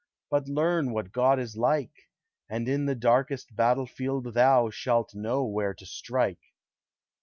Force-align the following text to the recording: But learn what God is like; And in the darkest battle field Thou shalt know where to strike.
But 0.31 0.47
learn 0.47 0.93
what 0.93 1.11
God 1.11 1.39
is 1.39 1.55
like; 1.55 2.09
And 2.49 2.67
in 2.67 2.87
the 2.87 2.95
darkest 2.95 3.55
battle 3.55 3.85
field 3.85 4.33
Thou 4.33 4.71
shalt 4.71 5.13
know 5.13 5.45
where 5.45 5.75
to 5.75 5.85
strike. 5.85 6.55